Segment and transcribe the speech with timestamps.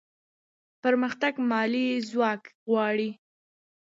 [0.83, 3.09] پرمختګ مالي ځواک غواړي.